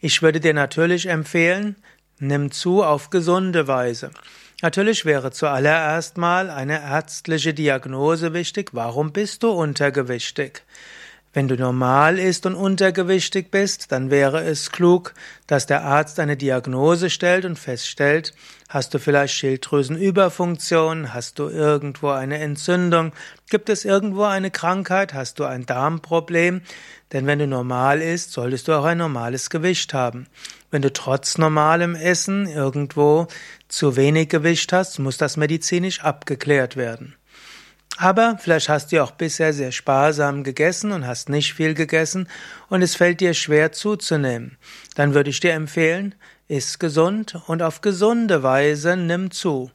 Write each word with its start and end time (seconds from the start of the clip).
Ich 0.00 0.22
würde 0.22 0.40
dir 0.40 0.54
natürlich 0.54 1.06
empfehlen, 1.06 1.76
Nimm 2.20 2.50
zu 2.50 2.84
auf 2.84 3.08
gesunde 3.08 3.66
Weise. 3.66 4.10
Natürlich 4.60 5.06
wäre 5.06 5.30
zuallererst 5.30 6.18
mal 6.18 6.50
eine 6.50 6.82
ärztliche 6.82 7.54
Diagnose 7.54 8.34
wichtig. 8.34 8.70
Warum 8.72 9.12
bist 9.12 9.42
du 9.42 9.50
untergewichtig? 9.50 10.62
Wenn 11.32 11.46
du 11.46 11.54
normal 11.54 12.18
ist 12.18 12.44
und 12.44 12.56
untergewichtig 12.56 13.52
bist, 13.52 13.92
dann 13.92 14.10
wäre 14.10 14.42
es 14.42 14.72
klug, 14.72 15.14
dass 15.46 15.64
der 15.64 15.84
Arzt 15.84 16.18
eine 16.18 16.36
Diagnose 16.36 17.08
stellt 17.08 17.44
und 17.44 17.56
feststellt, 17.56 18.34
hast 18.68 18.94
du 18.94 18.98
vielleicht 18.98 19.34
Schilddrüsenüberfunktion, 19.34 21.14
hast 21.14 21.38
du 21.38 21.48
irgendwo 21.48 22.08
eine 22.08 22.38
Entzündung, 22.38 23.12
gibt 23.48 23.68
es 23.68 23.84
irgendwo 23.84 24.24
eine 24.24 24.50
Krankheit, 24.50 25.14
hast 25.14 25.38
du 25.38 25.44
ein 25.44 25.66
Darmproblem, 25.66 26.62
denn 27.12 27.26
wenn 27.28 27.38
du 27.38 27.46
normal 27.46 28.02
isst, 28.02 28.32
solltest 28.32 28.66
du 28.66 28.72
auch 28.72 28.84
ein 28.84 28.98
normales 28.98 29.50
Gewicht 29.50 29.94
haben. 29.94 30.26
Wenn 30.72 30.82
du 30.82 30.92
trotz 30.92 31.38
normalem 31.38 31.94
Essen 31.94 32.48
irgendwo 32.48 33.28
zu 33.68 33.94
wenig 33.94 34.30
Gewicht 34.30 34.72
hast, 34.72 34.98
muss 34.98 35.16
das 35.16 35.36
medizinisch 35.36 36.00
abgeklärt 36.00 36.76
werden. 36.76 37.14
Aber 38.02 38.38
vielleicht 38.38 38.70
hast 38.70 38.92
du 38.92 39.02
auch 39.04 39.10
bisher 39.10 39.52
sehr 39.52 39.72
sparsam 39.72 40.42
gegessen 40.42 40.92
und 40.92 41.06
hast 41.06 41.28
nicht 41.28 41.52
viel 41.52 41.74
gegessen 41.74 42.28
und 42.70 42.80
es 42.80 42.94
fällt 42.94 43.20
dir 43.20 43.34
schwer 43.34 43.72
zuzunehmen. 43.72 44.56
Dann 44.94 45.12
würde 45.12 45.28
ich 45.28 45.40
dir 45.40 45.52
empfehlen, 45.52 46.14
iss 46.48 46.78
gesund 46.78 47.36
und 47.46 47.60
auf 47.62 47.82
gesunde 47.82 48.42
Weise 48.42 48.96
nimm 48.96 49.30
zu. 49.30 49.70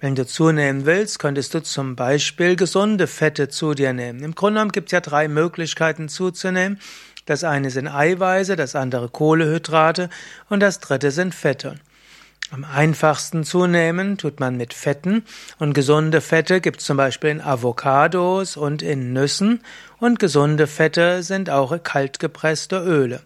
Wenn 0.00 0.16
du 0.16 0.26
zunehmen 0.26 0.84
willst, 0.84 1.20
könntest 1.20 1.54
du 1.54 1.62
zum 1.62 1.94
Beispiel 1.94 2.56
gesunde 2.56 3.06
Fette 3.06 3.48
zu 3.48 3.72
dir 3.74 3.92
nehmen. 3.92 4.24
Im 4.24 4.34
Grunde 4.34 4.54
genommen 4.54 4.72
gibt 4.72 4.88
es 4.88 4.92
ja 4.92 5.00
drei 5.00 5.28
Möglichkeiten 5.28 6.08
zuzunehmen. 6.08 6.80
Das 7.24 7.44
eine 7.44 7.70
sind 7.70 7.86
Eiweiße, 7.86 8.56
das 8.56 8.74
andere 8.74 9.08
Kohlehydrate 9.08 10.10
und 10.48 10.58
das 10.58 10.80
dritte 10.80 11.12
sind 11.12 11.36
Fette. 11.36 11.76
Am 12.52 12.64
einfachsten 12.64 13.44
zunehmen 13.44 14.18
tut 14.18 14.40
man 14.40 14.56
mit 14.56 14.74
Fetten 14.74 15.24
und 15.60 15.72
gesunde 15.72 16.20
Fette 16.20 16.60
gibt 16.60 16.80
es 16.80 16.86
zum 16.86 16.96
Beispiel 16.96 17.30
in 17.30 17.40
Avocados 17.40 18.56
und 18.56 18.82
in 18.82 19.12
Nüssen 19.12 19.62
und 19.98 20.18
gesunde 20.18 20.66
Fette 20.66 21.22
sind 21.22 21.48
auch 21.48 21.80
kaltgepresste 21.80 22.78
Öle. 22.78 23.20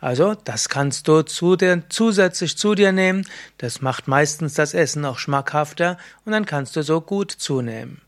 Also 0.00 0.34
das 0.34 0.70
kannst 0.70 1.06
du 1.06 1.20
zu 1.20 1.56
dir, 1.56 1.82
zusätzlich 1.90 2.56
zu 2.56 2.74
dir 2.74 2.92
nehmen, 2.92 3.26
das 3.58 3.82
macht 3.82 4.08
meistens 4.08 4.54
das 4.54 4.72
Essen 4.72 5.04
auch 5.04 5.18
schmackhafter 5.18 5.98
und 6.24 6.32
dann 6.32 6.46
kannst 6.46 6.74
du 6.74 6.82
so 6.82 7.02
gut 7.02 7.30
zunehmen. 7.30 8.00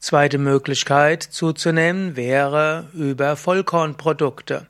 Zweite 0.00 0.36
Möglichkeit 0.36 1.22
zuzunehmen 1.22 2.14
wäre 2.14 2.90
über 2.92 3.36
Vollkornprodukte. 3.36 4.66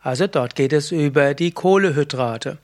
Also 0.00 0.26
dort 0.26 0.56
geht 0.56 0.72
es 0.72 0.90
über 0.90 1.34
die 1.34 1.52
Kohlehydrate. 1.52 2.58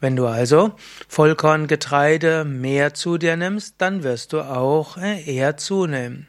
Wenn 0.00 0.16
du 0.16 0.26
also 0.26 0.74
Vollkorngetreide 1.08 2.44
mehr 2.44 2.94
zu 2.94 3.18
dir 3.18 3.36
nimmst, 3.36 3.76
dann 3.78 4.02
wirst 4.02 4.32
du 4.32 4.42
auch 4.42 4.96
äh, 4.98 5.22
eher 5.22 5.56
zunehmen. 5.56 6.28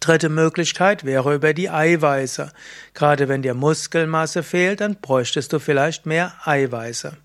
Dritte 0.00 0.28
Möglichkeit 0.28 1.04
wäre 1.04 1.34
über 1.34 1.54
die 1.54 1.70
Eiweiße. 1.70 2.52
Gerade 2.94 3.28
wenn 3.28 3.42
dir 3.42 3.54
Muskelmasse 3.54 4.42
fehlt, 4.42 4.80
dann 4.80 4.96
bräuchtest 5.00 5.52
du 5.52 5.58
vielleicht 5.58 6.04
mehr 6.06 6.34
Eiweiße. 6.44 7.16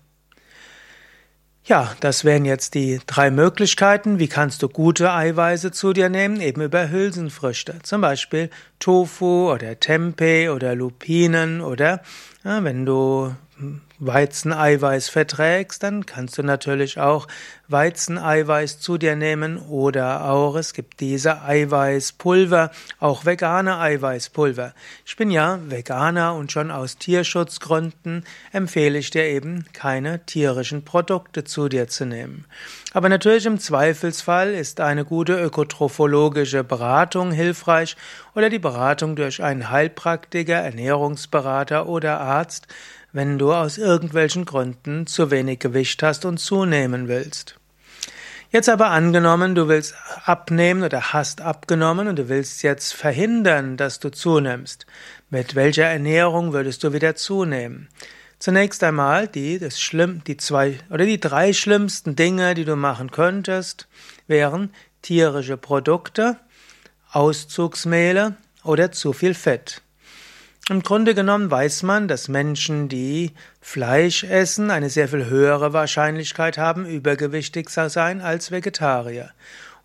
Ja, 1.64 1.94
das 2.00 2.24
wären 2.24 2.46
jetzt 2.46 2.74
die 2.74 3.00
drei 3.06 3.30
Möglichkeiten. 3.30 4.18
Wie 4.18 4.28
kannst 4.28 4.62
du 4.62 4.68
gute 4.68 5.12
Eiweiße 5.12 5.72
zu 5.72 5.92
dir 5.92 6.08
nehmen? 6.08 6.40
Eben 6.40 6.62
über 6.62 6.90
Hülsenfrüchte. 6.90 7.80
Zum 7.82 8.00
Beispiel 8.00 8.50
Tofu 8.80 9.52
oder 9.52 9.78
Tempeh 9.78 10.48
oder 10.48 10.74
Lupinen 10.74 11.60
oder 11.60 12.02
ja, 12.42 12.64
wenn 12.64 12.84
du 12.84 13.34
Weizeneiweiß 13.98 15.10
verträgst, 15.10 15.82
dann 15.82 16.06
kannst 16.06 16.38
du 16.38 16.42
natürlich 16.42 16.98
auch 16.98 17.28
Weizeneiweiß 17.68 18.80
zu 18.80 18.96
dir 18.96 19.14
nehmen 19.14 19.58
oder 19.58 20.24
auch 20.24 20.56
es 20.56 20.72
gibt 20.72 21.00
diese 21.00 21.42
Eiweißpulver, 21.42 22.70
auch 22.98 23.26
vegane 23.26 23.78
Eiweißpulver. 23.78 24.72
Ich 25.04 25.16
bin 25.16 25.30
ja 25.30 25.58
Veganer 25.66 26.34
und 26.34 26.50
schon 26.50 26.70
aus 26.70 26.96
Tierschutzgründen 26.96 28.24
empfehle 28.52 28.98
ich 28.98 29.10
dir 29.10 29.24
eben 29.24 29.66
keine 29.74 30.24
tierischen 30.24 30.82
Produkte 30.84 31.44
zu 31.44 31.68
dir 31.68 31.86
zu 31.86 32.06
nehmen. 32.06 32.46
Aber 32.92 33.08
natürlich 33.10 33.46
im 33.46 33.60
Zweifelsfall 33.60 34.52
ist 34.54 34.80
eine 34.80 35.04
gute 35.04 35.38
ökotrophologische 35.38 36.64
Beratung 36.64 37.30
hilfreich 37.30 37.96
oder 38.34 38.48
die 38.48 38.58
Beratung 38.70 39.16
durch 39.16 39.42
einen 39.42 39.68
Heilpraktiker, 39.68 40.54
Ernährungsberater 40.54 41.88
oder 41.88 42.20
Arzt, 42.20 42.68
wenn 43.12 43.36
du 43.36 43.52
aus 43.52 43.78
irgendwelchen 43.78 44.44
Gründen 44.44 45.08
zu 45.08 45.32
wenig 45.32 45.58
Gewicht 45.58 46.04
hast 46.04 46.24
und 46.24 46.38
zunehmen 46.38 47.08
willst. 47.08 47.56
Jetzt 48.52 48.68
aber 48.68 48.90
angenommen, 48.90 49.56
du 49.56 49.66
willst 49.66 49.96
abnehmen 50.24 50.84
oder 50.84 51.12
hast 51.12 51.40
abgenommen 51.40 52.06
und 52.06 52.16
du 52.16 52.28
willst 52.28 52.62
jetzt 52.62 52.94
verhindern, 52.94 53.76
dass 53.76 53.98
du 53.98 54.10
zunimmst. 54.10 54.86
Mit 55.30 55.56
welcher 55.56 55.86
Ernährung 55.86 56.52
würdest 56.52 56.84
du 56.84 56.92
wieder 56.92 57.16
zunehmen? 57.16 57.88
Zunächst 58.38 58.84
einmal 58.84 59.26
die, 59.26 59.58
das 59.58 59.80
schlimm, 59.80 60.22
die 60.28 60.36
zwei 60.36 60.78
oder 60.90 61.06
die 61.06 61.18
drei 61.18 61.52
schlimmsten 61.52 62.14
Dinge, 62.14 62.54
die 62.54 62.64
du 62.64 62.76
machen 62.76 63.10
könntest, 63.10 63.88
wären 64.28 64.72
tierische 65.02 65.56
Produkte, 65.56 66.36
Auszugsmehle 67.10 68.36
oder 68.64 68.92
zu 68.92 69.12
viel 69.12 69.34
Fett. 69.34 69.82
Im 70.68 70.82
Grunde 70.82 71.16
genommen 71.16 71.50
weiß 71.50 71.82
man, 71.82 72.06
dass 72.06 72.28
Menschen, 72.28 72.88
die 72.88 73.32
Fleisch 73.60 74.22
essen, 74.22 74.70
eine 74.70 74.88
sehr 74.88 75.08
viel 75.08 75.26
höhere 75.26 75.72
Wahrscheinlichkeit 75.72 76.58
haben, 76.58 76.86
übergewichtig 76.86 77.68
zu 77.68 77.90
sein 77.90 78.20
als 78.20 78.52
Vegetarier. 78.52 79.30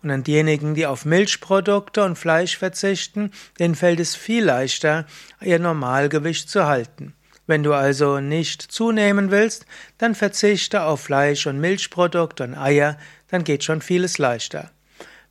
Und 0.02 0.12
an 0.12 0.22
diejenigen, 0.22 0.74
die 0.74 0.86
auf 0.86 1.04
Milchprodukte 1.04 2.04
und 2.04 2.16
Fleisch 2.16 2.56
verzichten, 2.56 3.32
denen 3.58 3.74
fällt 3.74 3.98
es 3.98 4.14
viel 4.14 4.44
leichter, 4.44 5.06
ihr 5.40 5.58
Normalgewicht 5.58 6.48
zu 6.48 6.66
halten. 6.66 7.14
Wenn 7.48 7.64
du 7.64 7.72
also 7.72 8.20
nicht 8.20 8.62
zunehmen 8.62 9.32
willst, 9.32 9.66
dann 9.98 10.14
verzichte 10.14 10.82
auf 10.82 11.00
Fleisch 11.00 11.48
und 11.48 11.58
Milchprodukte 11.60 12.44
und 12.44 12.54
Eier, 12.54 12.96
dann 13.28 13.42
geht 13.42 13.64
schon 13.64 13.80
vieles 13.80 14.18
leichter. 14.18 14.70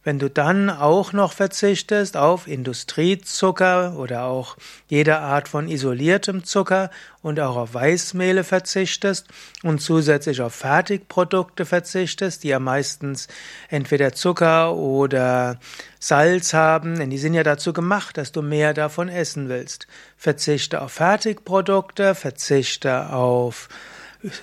Wenn 0.05 0.19
du 0.19 0.29
dann 0.29 0.69
auch 0.69 1.13
noch 1.13 1.33
verzichtest 1.33 2.15
auf 2.15 2.47
Industriezucker 2.47 3.97
oder 3.97 4.25
auch 4.25 4.55
jede 4.87 5.17
Art 5.17 5.49
von 5.49 5.67
isoliertem 5.67 6.43
Zucker 6.43 6.91
und 7.23 7.39
auch 7.39 7.55
auf 7.55 7.73
Weißmehle 7.73 8.43
verzichtest 8.43 9.25
und 9.63 9.81
zusätzlich 9.81 10.41
auf 10.41 10.53
Fertigprodukte 10.53 11.65
verzichtest, 11.65 12.43
die 12.43 12.49
ja 12.49 12.59
meistens 12.59 13.27
entweder 13.67 14.13
Zucker 14.13 14.75
oder 14.75 15.59
Salz 15.97 16.53
haben, 16.53 16.99
denn 16.99 17.09
die 17.09 17.17
sind 17.17 17.33
ja 17.33 17.41
dazu 17.41 17.73
gemacht, 17.73 18.15
dass 18.17 18.31
du 18.31 18.43
mehr 18.43 18.75
davon 18.75 19.09
essen 19.09 19.49
willst. 19.49 19.87
Verzichte 20.17 20.83
auf 20.83 20.91
Fertigprodukte, 20.91 22.13
verzichte 22.13 23.09
auf 23.11 23.69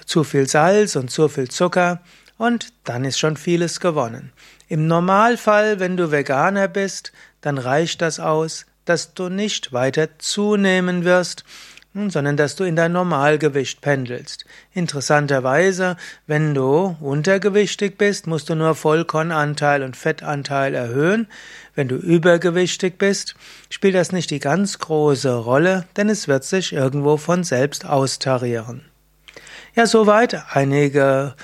zu 0.06 0.24
viel 0.24 0.48
Salz 0.48 0.96
und 0.96 1.12
zu 1.12 1.28
viel 1.28 1.48
Zucker 1.48 2.00
und 2.42 2.72
dann 2.82 3.04
ist 3.04 3.20
schon 3.20 3.36
vieles 3.36 3.78
gewonnen. 3.78 4.32
Im 4.66 4.88
Normalfall, 4.88 5.78
wenn 5.78 5.96
du 5.96 6.10
Veganer 6.10 6.66
bist, 6.66 7.12
dann 7.40 7.56
reicht 7.56 8.02
das 8.02 8.18
aus, 8.18 8.66
dass 8.84 9.14
du 9.14 9.28
nicht 9.28 9.72
weiter 9.72 10.18
zunehmen 10.18 11.04
wirst, 11.04 11.44
hm, 11.94 12.10
sondern 12.10 12.36
dass 12.36 12.56
du 12.56 12.64
in 12.64 12.74
dein 12.74 12.90
Normalgewicht 12.90 13.80
pendelst. 13.80 14.44
Interessanterweise, 14.74 15.96
wenn 16.26 16.52
du 16.52 16.96
untergewichtig 16.98 17.96
bist, 17.96 18.26
musst 18.26 18.48
du 18.48 18.56
nur 18.56 18.74
Vollkornanteil 18.74 19.84
und 19.84 19.96
Fettanteil 19.96 20.74
erhöhen. 20.74 21.28
Wenn 21.76 21.86
du 21.86 21.94
übergewichtig 21.94 22.98
bist, 22.98 23.36
spielt 23.70 23.94
das 23.94 24.10
nicht 24.10 24.32
die 24.32 24.40
ganz 24.40 24.80
große 24.80 25.32
Rolle, 25.32 25.84
denn 25.96 26.08
es 26.08 26.26
wird 26.26 26.42
sich 26.42 26.72
irgendwo 26.72 27.18
von 27.18 27.44
selbst 27.44 27.86
austarieren. 27.86 28.82
Ja, 29.76 29.86
soweit 29.86 30.44
einige 30.50 31.36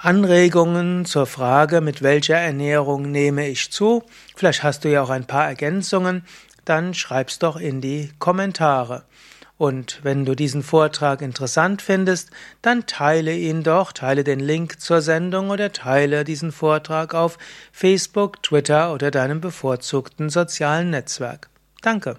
Anregungen 0.00 1.04
zur 1.06 1.26
Frage, 1.26 1.80
mit 1.80 2.02
welcher 2.02 2.36
Ernährung 2.36 3.10
nehme 3.10 3.48
ich 3.48 3.72
zu. 3.72 4.04
Vielleicht 4.36 4.62
hast 4.62 4.84
du 4.84 4.90
ja 4.90 5.02
auch 5.02 5.10
ein 5.10 5.26
paar 5.26 5.46
Ergänzungen, 5.46 6.24
dann 6.64 6.94
schreib's 6.94 7.40
doch 7.40 7.56
in 7.56 7.80
die 7.80 8.12
Kommentare. 8.20 9.02
Und 9.56 9.98
wenn 10.04 10.24
du 10.24 10.36
diesen 10.36 10.62
Vortrag 10.62 11.20
interessant 11.20 11.82
findest, 11.82 12.30
dann 12.62 12.86
teile 12.86 13.34
ihn 13.34 13.64
doch, 13.64 13.90
teile 13.90 14.22
den 14.22 14.38
Link 14.38 14.80
zur 14.80 15.02
Sendung 15.02 15.50
oder 15.50 15.72
teile 15.72 16.22
diesen 16.22 16.52
Vortrag 16.52 17.12
auf 17.12 17.36
Facebook, 17.72 18.40
Twitter 18.44 18.94
oder 18.94 19.10
deinem 19.10 19.40
bevorzugten 19.40 20.30
sozialen 20.30 20.90
Netzwerk. 20.90 21.48
Danke. 21.82 22.18